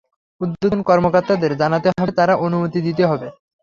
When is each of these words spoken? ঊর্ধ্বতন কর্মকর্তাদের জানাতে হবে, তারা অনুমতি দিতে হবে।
ঊর্ধ্বতন 0.41 0.79
কর্মকর্তাদের 0.89 1.51
জানাতে 1.61 1.87
হবে, 1.91 2.11
তারা 2.19 2.33
অনুমতি 2.45 2.79
দিতে 2.87 3.03
হবে। 3.05 3.27